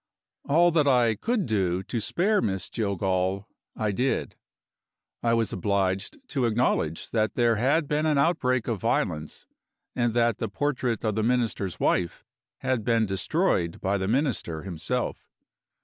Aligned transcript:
All 0.45 0.71
that 0.71 0.87
I 0.87 1.13
could 1.15 1.45
do 1.45 1.83
to 1.83 1.99
spare 2.01 2.41
Miss 2.41 2.71
Jillgall, 2.71 3.45
I 3.75 3.91
did. 3.91 4.35
I 5.21 5.35
was 5.35 5.53
obliged 5.53 6.17
to 6.29 6.45
acknowledge 6.47 7.11
that 7.11 7.35
there 7.35 7.57
had 7.57 7.87
been 7.87 8.07
an 8.07 8.17
outbreak 8.17 8.67
of 8.67 8.81
violence, 8.81 9.45
and 9.95 10.15
that 10.15 10.39
the 10.39 10.49
portrait 10.49 11.03
of 11.03 11.13
the 11.13 11.21
Minister's 11.21 11.79
wife 11.79 12.25
had 12.61 12.83
been 12.83 13.05
destroyed 13.05 13.79
by 13.79 13.99
the 13.99 14.07
Minister 14.07 14.63
himself. 14.63 15.29